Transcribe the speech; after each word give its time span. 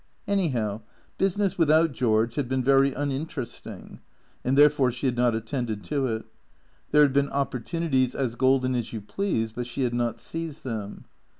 Anyhow, 0.27 0.81
business 1.19 1.59
without 1.59 1.91
George 1.91 2.33
had 2.33 2.49
been 2.49 2.63
very 2.63 2.91
uninterest 2.91 3.67
ing; 3.67 3.99
and 4.43 4.57
therefore 4.57 4.91
she 4.91 5.05
had 5.05 5.15
not 5.15 5.35
attended 5.35 5.83
to 5.83 6.07
it. 6.07 6.25
There 6.89 7.03
had 7.03 7.13
been 7.13 7.29
opportunities 7.29 8.15
as 8.15 8.33
golden 8.33 8.73
as 8.73 8.93
you 8.93 8.99
please, 8.99 9.51
but 9.51 9.67
she 9.67 9.83
had 9.83 9.93
not 9.93 10.19
seized 10.19 10.63
them. 10.63 11.05